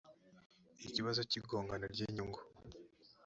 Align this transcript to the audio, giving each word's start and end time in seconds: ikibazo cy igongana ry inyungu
ikibazo 0.87 1.21
cy 1.29 1.37
igongana 1.39 1.85
ry 1.93 1.99
inyungu 2.05 2.39